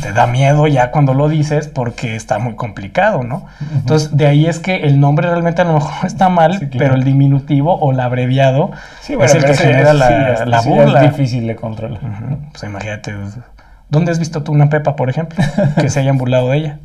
te 0.00 0.12
da 0.12 0.26
miedo 0.26 0.66
ya 0.66 0.90
cuando 0.90 1.14
lo 1.14 1.28
dices 1.28 1.68
porque 1.68 2.16
está 2.16 2.38
muy 2.38 2.54
complicado, 2.54 3.22
¿no? 3.22 3.46
Entonces, 3.74 4.16
de 4.16 4.26
ahí 4.26 4.46
es 4.46 4.58
que 4.58 4.76
el 4.84 5.00
nombre 5.00 5.28
realmente 5.28 5.62
a 5.62 5.64
lo 5.64 5.74
mejor 5.74 6.06
está 6.06 6.28
mal, 6.28 6.52
Sí, 6.58 6.66
claro. 6.66 6.78
pero 6.78 6.94
el 6.94 7.04
diminutivo 7.04 7.74
o 7.74 7.92
el 7.92 8.00
abreviado 8.00 8.70
Sí, 9.00 9.14
bueno, 9.14 9.30
es 9.32 9.34
el 9.36 9.44
que 9.44 9.54
genera 9.56 9.92
la, 9.94 10.60
sí, 10.60 10.68
burla. 10.68 11.04
Es 11.04 11.10
difícil 11.12 11.46
de 11.46 11.56
controlar. 11.56 12.00
Pues 12.52 12.62
imagínate, 12.62 13.14
¿dónde 13.88 14.12
has 14.12 14.18
visto 14.18 14.42
tú 14.42 14.52
una 14.52 14.68
Pepa, 14.68 14.96
por 14.96 15.10
ejemplo, 15.10 15.42
que 15.80 15.88
se 15.88 16.00
hayan 16.00 16.18
burlado 16.18 16.50
de 16.50 16.56
ella? 16.58 16.78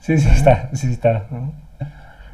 Sí, 0.00 0.18
sí 0.18 0.28
está, 0.28 0.68
sí 0.72 0.90
está. 0.92 1.22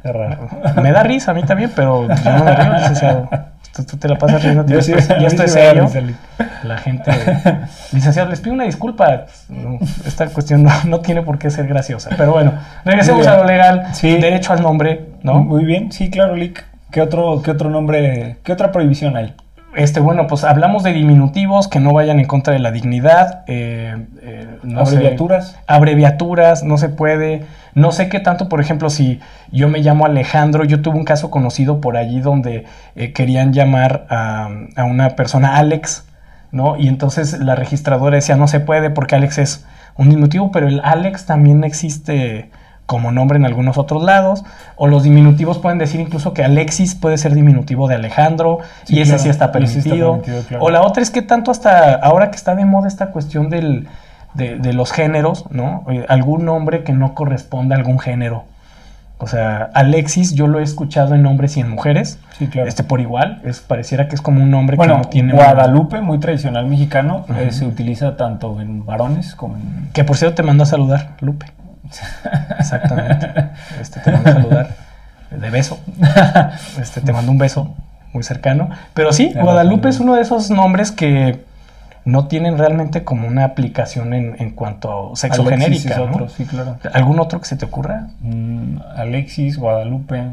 Es 0.03 0.11
raro. 0.13 0.49
Me 0.81 0.91
da 0.91 1.03
risa 1.03 1.31
a 1.31 1.33
mí 1.35 1.43
también, 1.43 1.71
pero 1.75 2.07
yo 2.07 2.31
no 2.37 2.43
me 2.43 2.55
río, 2.55 2.73
licenciado. 2.73 3.29
Tú, 3.73 3.85
tú 3.85 3.97
te 3.97 4.07
la 4.07 4.17
pasas 4.17 4.43
riendo. 4.43 4.65
Yo 4.65 4.81
sí, 4.81 4.93
mí 5.19 5.25
estoy 5.25 5.47
serio. 5.47 5.89
La 6.63 6.77
gente. 6.77 7.11
Licenciado, 7.91 8.29
les 8.29 8.39
pido 8.39 8.53
una 8.53 8.65
disculpa. 8.65 9.25
No, 9.49 9.79
esta 10.05 10.27
cuestión 10.27 10.63
no, 10.63 10.71
no 10.85 10.99
tiene 11.01 11.21
por 11.21 11.37
qué 11.39 11.49
ser 11.49 11.67
graciosa. 11.67 12.09
Pero 12.17 12.33
bueno, 12.33 12.53
regresemos 12.85 13.25
a 13.27 13.37
lo 13.37 13.45
legal. 13.45 13.87
Sí. 13.93 14.17
Derecho 14.17 14.53
al 14.53 14.61
nombre, 14.61 15.07
¿no? 15.23 15.43
Muy 15.43 15.65
bien, 15.65 15.91
sí, 15.91 16.09
claro, 16.09 16.35
Lick. 16.35 16.65
¿Qué 16.91 17.01
otro, 17.01 17.41
¿Qué 17.41 17.51
otro 17.51 17.69
nombre, 17.69 18.37
qué 18.43 18.51
otra 18.51 18.71
prohibición 18.71 19.15
hay? 19.15 19.33
Este, 19.73 20.01
bueno, 20.01 20.27
pues 20.27 20.43
hablamos 20.43 20.83
de 20.83 20.91
diminutivos 20.91 21.69
que 21.69 21.79
no 21.79 21.93
vayan 21.93 22.19
en 22.19 22.25
contra 22.25 22.53
de 22.53 22.59
la 22.59 22.71
dignidad. 22.71 23.43
eh, 23.47 24.05
eh, 24.21 24.59
no 24.63 24.85
sé, 24.85 24.97
Abreviaturas. 24.97 25.57
abreviaturas, 25.67 26.63
no 26.63 26.77
se 26.77 26.89
puede. 26.89 27.45
No 27.73 27.91
sé 27.93 28.09
qué 28.09 28.19
tanto, 28.19 28.49
por 28.49 28.59
ejemplo, 28.59 28.89
si 28.89 29.21
yo 29.51 29.69
me 29.69 29.79
llamo 29.79 30.05
Alejandro, 30.05 30.65
yo 30.65 30.81
tuve 30.81 30.97
un 30.97 31.05
caso 31.05 31.31
conocido 31.31 31.79
por 31.79 31.95
allí 31.95 32.19
donde 32.19 32.65
eh, 32.95 33.13
querían 33.13 33.53
llamar 33.53 34.05
a, 34.09 34.49
a 34.75 34.83
una 34.83 35.11
persona 35.15 35.55
Alex, 35.55 36.05
¿no? 36.51 36.77
Y 36.77 36.89
entonces 36.89 37.39
la 37.39 37.55
registradora 37.55 38.15
decía, 38.17 38.35
no 38.35 38.47
se 38.49 38.59
puede 38.59 38.89
porque 38.89 39.15
Alex 39.15 39.37
es 39.37 39.65
un 39.95 40.09
diminutivo, 40.09 40.51
pero 40.51 40.67
el 40.67 40.81
Alex 40.83 41.25
también 41.25 41.63
existe 41.63 42.51
como 42.91 43.13
nombre 43.13 43.37
en 43.37 43.45
algunos 43.45 43.77
otros 43.77 44.03
lados, 44.03 44.43
o 44.75 44.85
los 44.87 45.03
diminutivos 45.03 45.59
pueden 45.59 45.77
decir 45.79 46.01
incluso 46.01 46.33
que 46.33 46.43
Alexis 46.43 46.93
puede 46.93 47.17
ser 47.17 47.33
diminutivo 47.33 47.87
de 47.87 47.95
Alejandro, 47.95 48.59
Sí, 48.83 48.97
y 48.97 48.99
ese 48.99 49.11
claro, 49.11 49.23
sí 49.23 49.29
está 49.29 49.51
permitido. 49.53 50.21
claro. 50.21 50.61
O 50.65 50.69
la 50.69 50.81
otra 50.81 51.01
es 51.01 51.09
que 51.09 51.21
tanto 51.21 51.51
hasta 51.51 51.93
ahora 51.95 52.31
que 52.31 52.35
está 52.35 52.53
de 52.53 52.65
moda 52.65 52.89
esta 52.89 53.11
cuestión 53.11 53.49
del, 53.49 53.87
de, 54.33 54.57
de 54.57 54.73
los 54.73 54.91
géneros, 54.91 55.45
¿no? 55.51 55.85
Eh, 55.89 56.05
Algún 56.09 56.43
nombre 56.43 56.83
que 56.83 56.91
no 56.91 57.13
corresponde 57.13 57.75
a 57.75 57.77
algún 57.77 57.97
género. 57.97 58.43
O 59.19 59.27
sea, 59.27 59.69
Alexis 59.73 60.33
yo 60.33 60.47
lo 60.47 60.59
he 60.59 60.63
escuchado 60.63 61.15
en 61.15 61.25
hombres 61.27 61.55
y 61.55 61.61
en 61.61 61.69
mujeres, 61.69 62.19
Sí, 62.39 62.47
claro. 62.47 62.67
este 62.67 62.83
por 62.83 62.99
igual, 62.99 63.39
es, 63.45 63.59
pareciera 63.61 64.09
que 64.09 64.15
es 64.15 64.21
como 64.21 64.41
un 64.43 64.49
nombre 64.51 64.75
bueno, 64.75 64.95
que 64.95 64.99
no 65.03 65.07
tiene... 65.09 65.33
Guadalupe, 65.33 66.01
muy 66.01 66.17
tradicional 66.19 66.65
mexicano, 66.65 67.23
eh, 67.37 67.51
se 67.51 67.65
utiliza 67.65 68.17
tanto 68.17 68.59
en 68.59 68.83
varones 68.85 69.35
como 69.35 69.55
en... 69.55 69.89
Que 69.93 70.03
por 70.03 70.17
cierto 70.17 70.35
te 70.35 70.43
mando 70.43 70.63
a 70.63 70.65
saludar, 70.65 71.11
Lupe. 71.21 71.45
Exactamente. 72.59 73.29
Este, 73.81 73.99
te 73.99 74.11
mando 74.11 74.29
a 74.29 74.33
saludar 74.33 74.75
de 75.31 75.49
beso. 75.49 75.79
Este, 76.79 77.01
te 77.01 77.11
mando 77.13 77.31
un 77.31 77.37
beso 77.37 77.73
muy 78.13 78.23
cercano. 78.23 78.69
Pero 78.93 79.13
sí, 79.13 79.33
Guadalupe 79.39 79.89
es 79.89 79.99
uno 79.99 80.15
de 80.15 80.21
esos 80.21 80.49
nombres 80.51 80.91
que 80.91 81.43
no 82.03 82.27
tienen 82.27 82.57
realmente 82.57 83.03
como 83.03 83.27
una 83.27 83.45
aplicación 83.45 84.13
en, 84.13 84.35
en 84.39 84.51
cuanto 84.51 85.13
a 85.13 85.15
sexo 85.15 85.45
genérica. 85.45 85.91
es 85.91 85.97
¿no? 85.97 86.03
otro, 86.05 86.29
sí, 86.29 86.45
claro. 86.45 86.77
¿Algún 86.93 87.19
otro 87.19 87.39
que 87.39 87.45
se 87.45 87.55
te 87.55 87.65
ocurra? 87.65 88.07
Mm, 88.21 88.77
Alexis, 88.97 89.57
Guadalupe. 89.57 90.23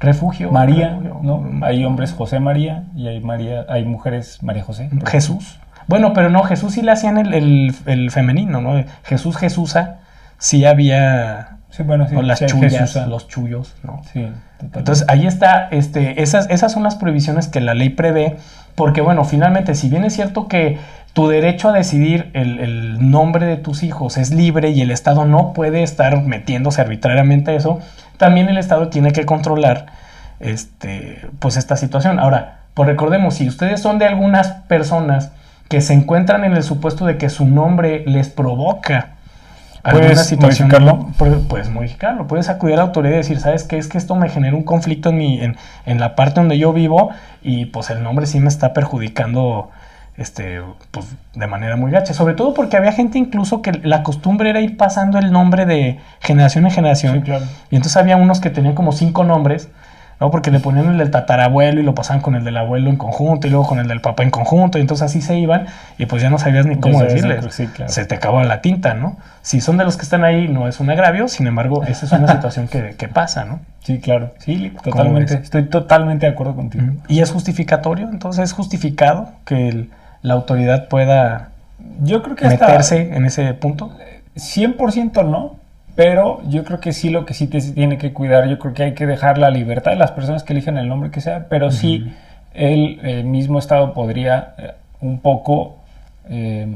Refugio. 0.00 0.50
María, 0.50 0.90
refugio. 0.90 1.20
¿no? 1.22 1.66
Hay 1.66 1.84
hombres 1.84 2.12
José 2.12 2.40
María 2.40 2.84
y 2.96 3.06
hay 3.08 3.20
María, 3.20 3.66
hay 3.68 3.84
mujeres 3.84 4.42
María 4.42 4.62
José. 4.64 4.88
Jesús. 5.06 5.58
Bueno, 5.88 6.12
pero 6.14 6.30
no, 6.30 6.42
Jesús 6.44 6.72
sí 6.74 6.82
le 6.82 6.92
hacían 6.92 7.18
el, 7.18 7.34
el- 7.34 7.74
el 7.86 8.10
femenino, 8.10 8.60
¿no? 8.62 8.82
Jesús, 9.04 9.36
Jesusa, 9.36 9.96
sí 10.40 10.64
había 10.64 11.58
Sí, 11.70 11.84
bueno, 11.84 12.08
sí. 12.08 12.16
o 12.16 12.22
las 12.22 12.40
sí, 12.40 12.46
chullas, 12.46 12.96
los 13.06 13.28
chullos, 13.28 13.76
¿no? 13.84 14.02
Sí, 14.12 14.22
totalmente. 14.22 14.78
Entonces 14.80 15.04
ahí 15.08 15.26
está, 15.26 15.68
este, 15.70 16.20
esas, 16.20 16.50
esas 16.50 16.72
son 16.72 16.82
las 16.82 16.96
prohibiciones 16.96 17.46
que 17.46 17.60
la 17.60 17.74
ley 17.74 17.90
prevé, 17.90 18.38
porque 18.74 19.00
bueno, 19.00 19.24
finalmente, 19.24 19.76
si 19.76 19.88
bien 19.88 20.04
es 20.04 20.14
cierto 20.14 20.48
que 20.48 20.78
tu 21.12 21.28
derecho 21.28 21.68
a 21.68 21.72
decidir 21.72 22.30
el, 22.34 22.58
el 22.58 23.10
nombre 23.10 23.46
de 23.46 23.56
tus 23.56 23.84
hijos 23.84 24.16
es 24.16 24.32
libre 24.32 24.70
y 24.70 24.80
el 24.80 24.90
Estado 24.90 25.24
no 25.26 25.52
puede 25.52 25.84
estar 25.84 26.22
metiéndose 26.22 26.80
arbitrariamente 26.80 27.52
a 27.52 27.54
eso, 27.54 27.78
también 28.16 28.48
el 28.48 28.58
Estado 28.58 28.88
tiene 28.88 29.12
que 29.12 29.24
controlar 29.24 29.86
este, 30.40 31.20
pues 31.38 31.56
esta 31.56 31.76
situación. 31.76 32.18
Ahora, 32.18 32.62
pues 32.74 32.88
recordemos, 32.88 33.34
si 33.34 33.48
ustedes 33.48 33.80
son 33.80 33.98
de 33.98 34.06
algunas 34.06 34.48
personas 34.48 35.30
que 35.68 35.80
se 35.80 35.92
encuentran 35.92 36.44
en 36.44 36.54
el 36.54 36.64
supuesto 36.64 37.06
de 37.06 37.16
que 37.16 37.30
su 37.30 37.44
nombre 37.44 38.02
les 38.06 38.28
provoca 38.28 39.10
¿Puedes 39.82 40.26
situación, 40.26 40.68
modificarlo? 40.68 41.08
pu- 41.18 41.46
puedes 41.48 41.70
modificarlo, 41.70 42.26
puedes 42.26 42.48
acudir 42.48 42.74
a 42.74 42.78
la 42.78 42.82
autoridad 42.84 43.14
y 43.14 43.18
decir, 43.18 43.40
¿sabes 43.40 43.64
qué? 43.64 43.78
Es 43.78 43.88
que 43.88 43.98
esto 43.98 44.14
me 44.14 44.28
genera 44.28 44.54
un 44.56 44.62
conflicto 44.64 45.08
en, 45.08 45.16
mi, 45.18 45.40
en, 45.40 45.56
en 45.86 46.00
la 46.00 46.14
parte 46.16 46.40
donde 46.40 46.58
yo 46.58 46.72
vivo 46.72 47.10
y 47.42 47.66
pues 47.66 47.90
el 47.90 48.02
nombre 48.02 48.26
sí 48.26 48.40
me 48.40 48.48
está 48.48 48.72
perjudicando 48.74 49.70
este, 50.16 50.60
pues, 50.90 51.06
de 51.34 51.46
manera 51.46 51.76
muy 51.76 51.90
gacha. 51.90 52.12
Sobre 52.12 52.34
todo 52.34 52.52
porque 52.52 52.76
había 52.76 52.92
gente 52.92 53.16
incluso 53.18 53.62
que 53.62 53.72
la 53.72 54.02
costumbre 54.02 54.50
era 54.50 54.60
ir 54.60 54.76
pasando 54.76 55.18
el 55.18 55.32
nombre 55.32 55.64
de 55.64 55.98
generación 56.20 56.66
en 56.66 56.72
generación. 56.72 57.14
Sí, 57.16 57.22
claro. 57.22 57.46
Y 57.70 57.76
entonces 57.76 57.96
había 57.96 58.16
unos 58.18 58.40
que 58.40 58.50
tenían 58.50 58.74
como 58.74 58.92
cinco 58.92 59.24
nombres, 59.24 59.68
¿no? 60.20 60.30
Porque 60.30 60.50
le 60.50 60.60
ponían 60.60 60.86
el 60.88 60.98
del 60.98 61.10
tatarabuelo 61.10 61.80
y 61.80 61.82
lo 61.82 61.94
pasaban 61.94 62.20
con 62.22 62.34
el 62.34 62.44
del 62.44 62.56
abuelo 62.58 62.90
en 62.90 62.96
conjunto 62.96 63.46
y 63.46 63.50
luego 63.50 63.66
con 63.66 63.78
el 63.78 63.88
del 63.88 64.00
papá 64.00 64.22
en 64.22 64.30
conjunto. 64.30 64.78
Y 64.78 64.82
entonces 64.82 65.06
así 65.06 65.22
se 65.22 65.38
iban 65.38 65.66
y 65.98 66.06
pues 66.06 66.22
ya 66.22 66.28
no 66.30 66.38
sabías 66.38 66.66
ni 66.66 66.76
cómo 66.76 66.98
sabes, 66.98 67.14
decirles. 67.14 67.54
sí, 67.54 67.66
claro. 67.68 67.90
Se 67.90 68.04
te 68.04 68.14
acabó 68.16 68.42
la 68.42 68.60
tinta, 68.60 68.94
¿no? 68.94 69.16
Si 69.42 69.60
son 69.60 69.78
de 69.78 69.84
los 69.84 69.96
que 69.96 70.02
están 70.02 70.22
ahí, 70.24 70.46
no 70.48 70.68
es 70.68 70.78
un 70.80 70.90
agravio, 70.90 71.26
sin 71.28 71.46
embargo, 71.46 71.82
esa 71.84 72.04
es 72.06 72.12
una 72.12 72.28
situación 72.32 72.68
que, 72.68 72.94
que 72.98 73.08
pasa, 73.08 73.44
¿no? 73.44 73.60
Sí, 73.82 73.98
claro. 73.98 74.34
Sí, 74.38 74.72
totalmente. 74.82 75.34
Estoy 75.34 75.64
totalmente 75.64 76.26
de 76.26 76.32
acuerdo 76.32 76.54
contigo. 76.54 76.84
Y 77.08 77.20
es 77.20 77.30
justificatorio, 77.30 78.08
entonces 78.10 78.44
es 78.44 78.52
justificado 78.52 79.30
que 79.46 79.68
el- 79.68 79.90
la 80.22 80.34
autoridad 80.34 80.88
pueda 80.88 81.48
Yo 82.02 82.22
creo 82.22 82.36
que 82.36 82.46
hasta 82.46 82.66
meterse 82.66 83.14
en 83.14 83.24
ese 83.24 83.54
punto. 83.54 83.90
100% 84.36 85.22
no, 85.24 85.56
pero 85.94 86.40
yo 86.48 86.64
creo 86.64 86.80
que 86.80 86.92
sí 86.92 87.10
lo 87.10 87.24
que 87.26 87.34
sí 87.34 87.46
te 87.46 87.60
tiene 87.60 87.98
que 87.98 88.12
cuidar, 88.12 88.48
yo 88.48 88.58
creo 88.58 88.74
que 88.74 88.82
hay 88.82 88.94
que 88.94 89.06
dejar 89.06 89.38
la 89.38 89.50
libertad 89.50 89.92
de 89.92 89.98
las 89.98 90.12
personas 90.12 90.42
que 90.42 90.52
eligen 90.52 90.78
el 90.78 90.88
nombre 90.88 91.10
que 91.10 91.20
sea, 91.20 91.46
pero 91.48 91.70
sí 91.70 92.12
el, 92.54 93.24
mismo 93.24 93.58
Estado 93.58 93.92
podría 93.92 94.54
eh, 94.58 94.72
un 95.00 95.20
poco 95.20 95.78
eh, 96.28 96.66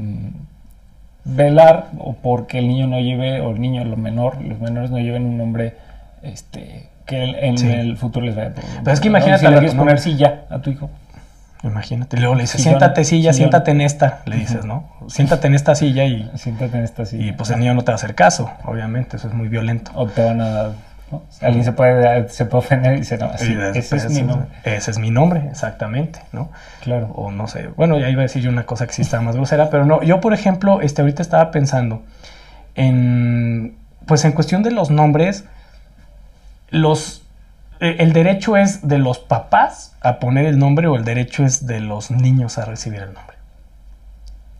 velar 1.25 1.87
o 1.97 2.13
porque 2.13 2.59
el 2.59 2.67
niño 2.67 2.87
no 2.87 2.99
lleve, 2.99 3.41
o 3.41 3.51
el 3.51 3.59
niño, 3.59 3.83
lo 3.83 3.97
menor, 3.97 4.41
los 4.41 4.59
menores 4.59 4.91
no 4.91 4.99
lleven 4.99 5.25
un 5.25 5.37
nombre 5.37 5.75
este, 6.21 6.89
que 7.05 7.23
en 7.23 7.57
Sí. 7.57 7.69
el 7.71 7.97
futuro 7.97 8.25
les 8.25 8.35
vaya 8.35 8.49
a 8.49 8.53
Pero 8.83 8.93
es 8.93 8.99
que 8.99 9.07
imagínate 9.07 9.39
si 9.39 9.45
al 9.45 9.53
le 9.53 9.59
quieres 9.59 9.75
¿no? 9.75 9.83
poner 9.83 9.99
silla 9.99 10.41
a 10.49 10.59
tu 10.59 10.69
hijo. 10.69 10.89
Imagínate. 11.65 12.17
Luego 12.17 12.35
le 12.35 12.43
dices, 12.43 12.61
siéntate 12.61 13.03
silla, 13.03 13.33
siéntate 13.33 13.71
en 13.71 13.81
esta, 13.81 14.21
le 14.25 14.37
dices, 14.37 14.65
¿no? 14.65 14.87
Siéntate 15.07 15.47
en 15.47 15.55
esta 15.55 15.75
silla 15.75 16.05
y, 16.05 16.29
Siéntate 16.35 16.77
en 16.77 16.83
esta 16.83 17.05
silla. 17.05 17.25
y 17.25 17.31
pues 17.31 17.49
el 17.49 17.59
niño 17.59 17.73
no 17.73 17.83
te 17.83 17.91
va 17.91 17.93
a 17.93 17.95
hacer 17.95 18.15
caso, 18.15 18.51
obviamente, 18.65 19.17
eso 19.17 19.27
es 19.27 19.33
muy 19.33 19.47
violento. 19.47 19.91
O 19.95 20.07
te 20.07 20.23
van 20.23 20.41
a... 20.41 20.69
¿no? 21.11 21.23
Alguien 21.41 21.63
se 21.63 21.71
puede, 21.71 22.29
se 22.29 22.45
puede 22.45 22.65
ofender 22.65 22.93
y 22.95 22.99
dice, 22.99 23.17
no, 23.17 23.35
sí, 23.37 23.51
Y 23.51 23.55
después, 23.55 23.93
ese 24.03 24.07
es 24.07 24.13
mi 24.13 24.21
nombre. 24.21 24.47
Ese 24.63 24.91
es 24.91 24.99
mi 24.99 25.11
nombre, 25.11 25.47
exactamente, 25.49 26.19
¿no? 26.31 26.49
Claro. 26.81 27.07
o 27.15 27.31
no 27.31 27.47
sé, 27.47 27.67
bueno, 27.75 27.99
ya 27.99 28.09
iba 28.09 28.21
a 28.21 28.23
decir 28.23 28.41
yo 28.43 28.49
una 28.49 28.65
cosa 28.65 28.85
que 28.87 28.93
sí 28.93 29.01
estaba 29.01 29.23
más 29.23 29.35
grosera, 29.35 29.69
pero 29.69 29.85
no, 29.85 30.03
yo 30.03 30.21
por 30.21 30.33
ejemplo, 30.33 30.81
este, 30.81 31.01
ahorita 31.01 31.21
estaba 31.21 31.51
pensando 31.51 32.03
en, 32.75 33.75
pues 34.05 34.23
en 34.25 34.33
cuestión 34.33 34.61
de 34.63 34.71
los 34.71 34.91
nombres, 34.91 35.45
los, 36.69 37.24
el 37.85 38.13
derecho 38.13 38.57
es 38.57 38.87
de 38.87 38.97
los 38.97 39.19
papás 39.19 39.95
a 40.01 40.19
poner 40.19 40.45
el 40.45 40.59
nombre 40.59 40.87
o 40.87 40.95
el 40.95 41.03
derecho 41.03 41.45
es 41.45 41.65
de 41.67 41.79
los 41.79 42.11
niños 42.11 42.57
a 42.57 42.65
recibir 42.65 43.01
el 43.01 43.13
nombre. 43.13 43.35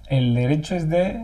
El 0.08 0.36
derecho 0.36 0.76
es 0.76 0.90
de 0.90 1.24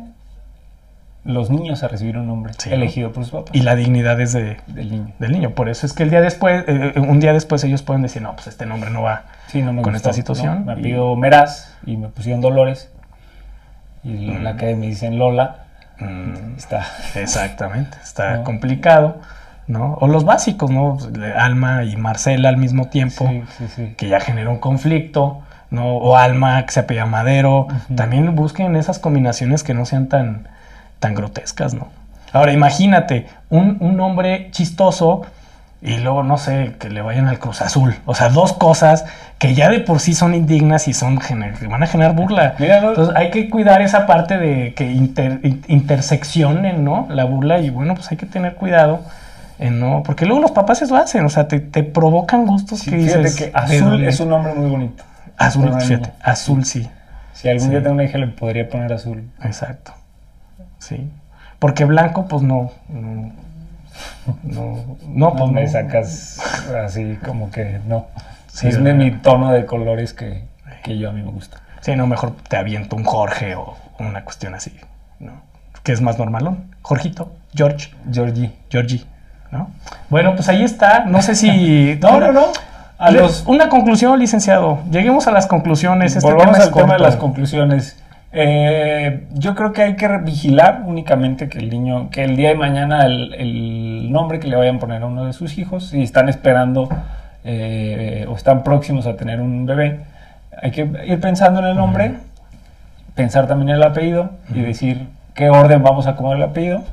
los 1.24 1.50
niños 1.51 1.84
a 1.84 1.88
recibir 1.88 2.17
un 2.17 2.27
nombre 2.27 2.53
Sí, 2.58 2.70
¿no? 2.70 2.75
elegido 2.75 3.12
por 3.12 3.24
sus 3.24 3.31
papás. 3.31 3.55
Y 3.55 3.62
la 3.62 3.75
dignidad 3.75 4.20
es 4.20 4.34
de, 4.34 4.58
del 4.67 4.89
niño. 4.89 5.13
del 5.20 5.31
niño, 5.31 5.51
por 5.51 5.70
eso 5.70 5.86
es 5.86 5.93
que 5.93 6.03
el 6.03 6.10
día 6.10 6.22
después, 6.22 6.63
eh, 6.67 6.93
un 6.98 7.20
día 7.20 7.31
después 7.34 7.63
ellos 7.63 7.84
pueden 7.84 8.01
decir, 8.01 8.22
no, 8.22 8.34
pues 8.36 8.48
este 8.48 8.65
nombre 8.65 8.89
no 8.89 9.03
va. 9.03 9.25
Sí, 9.48 9.62
no 9.62 9.72
me 9.72 9.81
Con 9.84 9.93
gustó, 9.93 10.10
esta 10.10 10.13
situación 10.13 10.65
¿no? 10.65 10.75
Me 10.75 10.81
pido 10.81 11.15
Meraz 11.15 11.75
y 11.86 11.98
me 11.98 12.10
pusieron 12.10 12.41
Dolores. 12.41 12.89
Y 14.03 14.31
la 14.39 14.58
que 14.58 14.75
me 14.75 14.88
dicen 14.88 15.20
Lola, 15.20 15.58
Mm, 16.01 16.58
está... 16.58 16.84
Exactamente, 17.15 17.96
está 18.03 18.43
complicado, 18.43 19.22
¿no? 19.72 19.96
O 20.01 20.08
los 20.08 20.25
básicos, 20.25 20.70
¿no? 20.70 20.98
Alma 21.38 21.84
y 21.84 21.96
Marcela 21.96 22.50
al 22.50 22.58
mismo 22.58 22.88
tiempo, 22.90 23.28
Sí, 23.28 23.44
sí, 23.58 23.66
sí. 23.75 23.94
que 23.98 24.08
ya 24.10 24.20
generó 24.20 24.51
un 24.51 24.60
conflicto, 24.60 25.40
¿no? 25.70 25.96
O 25.98 26.16
Alma, 26.18 26.63
que 26.66 26.72
se 26.72 26.82
apellida 26.82 27.06
Madero. 27.06 27.68
También 27.96 28.36
busquen 28.36 28.75
esas 28.75 29.00
combinaciones 29.00 29.63
que 29.63 29.74
no 29.74 29.86
sean 29.86 30.08
tan, 30.08 30.48
tan 31.00 31.16
grotescas, 31.16 31.74
¿no? 31.74 31.88
Ahora, 32.34 32.54
imagínate, 32.54 33.28
un, 33.50 33.78
un 33.80 33.98
nombre 33.98 34.50
chistoso 34.51 35.24
y 35.82 35.98
luego, 35.98 36.22
no 36.24 36.38
sé, 36.38 36.75
que 36.80 36.90
le 36.90 37.01
vayan 37.01 37.28
al 37.28 37.40
Cruz 37.40 37.62
Azul. 37.62 37.96
O 38.06 38.13
sea, 38.13 38.30
dos 38.30 38.54
cosas 38.54 39.04
que 39.40 39.56
ya 39.56 39.70
de 39.70 39.80
por 39.80 40.00
sí 40.00 40.13
son 40.13 40.36
indignas 40.36 40.88
y 40.88 40.94
son 40.94 41.20
van 41.70 41.82
a 41.84 41.88
generar 41.88 42.16
burla. 42.16 42.54
Mira, 42.60 42.80
no- 42.82 42.90
Entonces 42.90 43.16
hay 43.18 43.32
que 43.32 43.50
cuidar 43.50 43.82
esa 43.82 44.06
parte 44.06 44.38
de 44.38 44.74
que 44.75 44.92
inter- 44.92 45.40
in- 45.44 45.63
interseccionen, 45.68 46.84
¿no? 46.84 47.08
La 47.10 47.24
burla 47.25 47.60
y 47.60 47.70
bueno, 47.70 47.96
pues 47.96 48.12
hay 48.12 48.18
que 48.18 48.25
tener 48.28 48.54
cuidado 48.56 49.01
en 49.62 49.80
no, 49.80 50.03
porque 50.03 50.25
luego 50.25 50.41
los 50.41 50.51
papás 50.51 50.82
eso 50.82 50.96
hacen, 50.96 51.24
o 51.25 51.30
sea, 51.30 51.48
te, 51.48 51.60
te 51.62 51.84
provocan 51.84 52.46
gustos 52.46 52.80
Sí, 52.80 52.89
que 52.91 52.98
fíjate 52.98 53.20
dices. 53.20 53.36
que 53.38 53.46
¿de 53.46 53.51
azul 53.58 54.03
es 54.03 54.20
un 54.20 54.30
nombre 54.30 54.53
muy 54.53 54.70
bonito. 54.70 55.03
azul, 55.38 55.74
fíjate, 55.82 56.12
azul 56.22 56.65
sí, 56.65 56.89
Si 57.34 57.48
algún 57.48 57.65
Sí. 57.65 57.70
día 57.72 57.80
tengo 57.82 57.94
una 57.94 58.03
hija 58.03 58.18
le 58.18 58.27
podría 58.27 58.68
poner 58.70 58.91
azul. 58.94 59.30
exacto, 59.44 59.94
sí, 60.80 61.10
porque 61.60 61.86
blanco 61.86 62.27
pues 62.27 62.41
no, 62.44 62.72
no, 62.89 63.32
no, 64.44 64.44
no, 64.44 64.98
No 65.08 65.36
pues 65.36 65.51
me 65.51 65.63
no. 65.63 65.70
sacas 65.70 66.39
así 66.86 67.18
como 67.25 67.51
que 67.51 67.80
no. 67.88 68.08
Sí, 68.48 68.68
es 68.68 68.80
mi 68.80 69.12
tono 69.12 69.51
de 69.51 69.65
colores 69.65 70.13
que, 70.13 70.44
que 70.84 70.98
yo 70.98 71.10
a 71.10 71.13
mí 71.13 71.22
me 71.22 71.32
gusta. 71.32 71.58
Sí, 71.82 71.96
no, 71.96 72.06
mejor 72.08 72.34
te 72.50 72.58
aviento 72.58 72.96
un 72.96 73.03
Jorge 73.03 73.56
o 73.56 73.75
una 74.00 74.24
cuestión 74.24 74.53
así, 74.56 74.75
¿no? 75.20 75.34
Que 75.84 75.94
es 75.94 76.01
más 76.01 76.18
normalón, 76.20 76.75
Jorgito, 76.82 77.32
George. 77.56 77.91
Georgie. 78.12 78.51
Georgie, 78.70 79.03
¿no? 79.51 79.70
Bueno, 80.10 80.36
pues 80.36 80.50
ahí 80.50 80.63
está. 80.63 81.05
No 81.05 81.22
sé 81.22 81.36
si. 81.36 82.00
No, 82.01 82.20
no, 82.20 82.31
no. 82.31 82.48
A 82.98 83.10
los, 83.12 83.46
Una 83.48 83.70
conclusión, 83.70 84.20
licenciado. 84.20 84.79
Lleguemos 84.91 85.27
a 85.27 85.31
las 85.31 85.48
conclusiones. 85.48 86.15
Este 86.15 86.29
volvamos 86.29 86.58
tema 86.58 86.65
al 86.65 86.72
tema 86.74 86.93
de 86.93 87.00
las 87.00 87.15
conclusiones. 87.15 87.98
Eh, 88.34 89.25
yo 89.34 89.55
creo 89.55 89.74
que 89.74 89.81
hay 89.81 89.96
que 89.96 90.08
vigilar 90.20 90.84
únicamente 90.86 91.50
que 91.50 91.58
el 91.58 91.70
niño, 91.70 92.10
que 92.12 92.24
el 92.24 92.38
día 92.38 92.50
de 92.50 92.55
mañana 92.55 93.05
el, 93.05 93.34
el 93.34 94.12
nombre 94.12 94.39
que 94.39 94.48
le 94.48 94.55
vayan 94.55 94.77
a 94.77 94.79
poner 94.79 95.01
a 95.01 95.08
uno 95.08 95.25
de 95.25 95.34
sus 95.34 95.58
hijos, 95.58 95.89
si 95.89 96.01
están 96.01 96.29
esperando 96.29 96.88
eh, 97.43 98.25
o 98.29 98.36
están 98.36 98.63
próximos 98.63 99.08
a 99.08 99.15
tener 99.15 99.41
un 99.41 99.65
bebé, 99.65 100.00
hay 100.62 100.72
que 100.72 100.81
ir 101.05 101.20
pensando 101.20 101.60
en 101.60 101.65
el 101.65 101.75
nombre, 101.75 102.13
pensar 103.15 103.48
también 103.48 103.70
en 103.70 103.75
el 103.77 103.84
apellido 103.84 104.29
y 104.53 104.62
decir 104.62 105.08
qué 105.34 105.50
orden 105.50 105.81
vamos 105.81 106.05
a 106.05 106.12
acomodar 106.12 106.38
el 106.38 106.43
apellido 106.43 106.84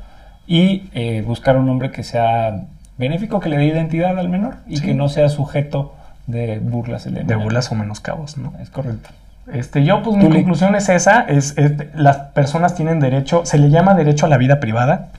y 0.49 0.89
eh, 0.95 1.21
buscar 1.25 1.55
un 1.57 1.67
nombre 1.67 1.91
que 1.91 2.01
sea 2.03 2.63
benéfico, 2.97 3.39
que 3.39 3.49
le 3.49 3.57
dé 3.57 3.65
identidad 3.65 4.17
al 4.17 4.29
menor 4.29 4.55
y 4.67 4.77
Sí. 4.77 4.85
que 4.87 4.93
no 4.95 5.07
sea 5.07 5.29
sujeto 5.29 5.93
de 6.25 6.57
burlas. 6.59 7.05
el 7.05 7.13
De 7.13 7.23
mañana. 7.23 7.43
burlas 7.43 7.71
o 7.71 7.75
menoscabos, 7.75 8.37
¿no? 8.37 8.51
Es 8.59 8.71
correcto. 8.71 9.09
Este, 9.53 9.83
yo, 9.85 10.01
pues 10.01 10.17
mi 10.17 10.27
conclusión 10.27 10.73
es 10.75 10.89
esa: 10.89 11.21
es, 11.21 11.55
es- 11.57 11.73
las 11.93 12.17
personas 12.17 12.73
tienen 12.75 12.99
derecho, 12.99 13.45
se 13.45 13.59
le 13.59 13.69
llama 13.69 13.93
derecho 13.93 14.25
a 14.25 14.29
la 14.29 14.37
vida 14.37 14.59
privada, 14.59 15.09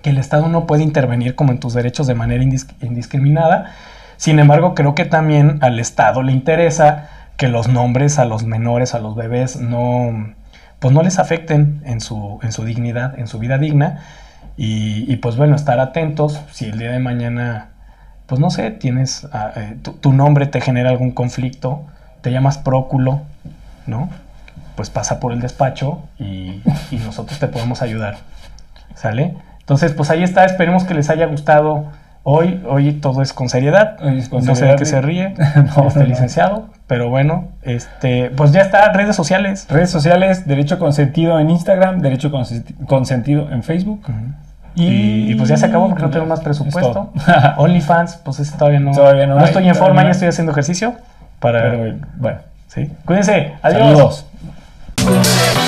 que 0.00 0.10
el 0.10 0.18
Estado 0.18 0.46
no 0.48 0.66
puede 0.66 0.84
intervenir 0.84 1.34
como 1.34 1.50
en 1.52 1.58
tus 1.58 1.74
derechos 1.74 2.06
de 2.06 2.14
manera 2.14 2.42
indis- 2.44 2.68
indiscriminada. 2.80 3.72
Sin 4.16 4.38
embargo, 4.38 4.74
creo 4.76 4.94
que 4.94 5.04
también 5.04 5.58
al 5.60 5.80
Estado 5.80 6.22
le 6.22 6.30
interesa 6.32 7.08
que 7.36 7.48
los 7.48 7.66
nombres 7.68 8.20
a 8.20 8.24
los 8.24 8.44
menores, 8.44 8.94
a 8.94 9.00
los 9.00 9.16
bebés, 9.16 9.60
no, 9.60 10.32
pues 10.78 10.94
no 10.94 11.02
les 11.02 11.18
afecten 11.18 11.82
en 11.84 12.00
su, 12.00 12.38
en 12.42 12.52
su 12.52 12.64
dignidad, 12.64 13.18
en 13.18 13.26
su 13.26 13.38
vida 13.40 13.58
digna. 13.58 13.98
Y, 14.56 15.16
pues 15.16 15.36
bueno, 15.36 15.56
estar 15.56 15.80
atentos 15.80 16.40
si 16.52 16.66
el 16.66 16.78
día 16.78 16.92
de 16.92 16.98
mañana, 16.98 17.70
pues 18.26 18.40
no 18.40 18.50
sé, 18.50 18.70
tienes 18.70 19.26
ah, 19.32 19.52
eh, 19.56 19.76
tu, 19.82 19.92
tu 19.94 20.12
nombre 20.12 20.46
te 20.46 20.60
genera 20.60 20.90
algún 20.90 21.10
conflicto, 21.10 21.86
te 22.20 22.30
llamas 22.30 22.58
Próculo, 22.58 23.22
¿no? 23.86 24.08
Pues 24.76 24.90
pasa 24.90 25.20
por 25.20 25.32
el 25.32 25.40
despacho 25.40 26.02
y, 26.18 26.62
y 26.90 26.96
nosotros 27.04 27.38
te 27.38 27.48
podemos 27.48 27.82
ayudar. 27.82 28.18
¿Sale? 28.94 29.34
Entonces, 29.60 29.92
pues 29.92 30.10
ahí 30.10 30.22
está. 30.22 30.44
Esperemos 30.44 30.84
que 30.84 30.94
les 30.94 31.08
haya 31.10 31.26
gustado 31.26 31.86
Hoy, 32.24 32.62
hoy 32.68 32.92
todo 32.92 33.20
es 33.22 33.32
con 33.32 33.48
seriedad. 33.48 33.96
Hoy 34.02 34.18
es 34.18 34.28
con 34.28 34.44
no 34.44 34.54
sé 34.54 34.66
de 34.66 34.76
qué 34.76 34.84
se 34.84 35.00
ríe 35.00 35.34
No, 35.76 35.88
este 35.88 36.00
no, 36.00 36.06
licenciado, 36.06 36.68
pero 36.86 37.08
bueno, 37.10 37.48
este, 37.62 38.30
pues 38.30 38.52
ya 38.52 38.60
está, 38.62 38.92
redes 38.92 39.16
sociales. 39.16 39.66
Redes 39.68 39.90
sociales, 39.90 40.46
Derecho 40.46 40.78
Consentido 40.78 41.40
en 41.40 41.50
Instagram, 41.50 42.00
Derecho 42.00 42.30
Consenti- 42.30 42.74
Consentido 42.86 43.50
en 43.50 43.62
Facebook. 43.62 44.02
Y, 44.74 45.32
y 45.32 45.34
pues 45.34 45.48
ya 45.48 45.56
se 45.56 45.66
acabó 45.66 45.88
porque 45.88 46.02
no 46.02 46.10
tengo 46.10 46.26
más 46.26 46.38
Es 46.38 46.44
presupuesto. 46.44 47.12
OnlyFans, 47.58 48.16
pues 48.24 48.38
ese 48.40 48.56
todavía 48.56 48.80
no. 48.80 48.92
Todavía 48.92 49.26
no 49.26 49.38
hay, 49.38 49.44
estoy 49.44 49.68
en 49.68 49.74
forma, 49.74 50.02
ya 50.04 50.10
estoy 50.10 50.28
haciendo 50.28 50.52
ejercicio. 50.52 50.94
Para, 51.40 51.62
Pero 51.62 51.96
bueno, 52.16 52.38
sí. 52.68 52.90
Cuídense. 53.04 53.52
Adiós. 53.62 53.80
saludos. 53.80 55.61